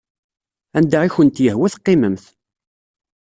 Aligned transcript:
Anda 0.77 0.99
i 1.05 1.09
kent-yehwa 1.15 1.67
teqqimemt. 1.73 2.25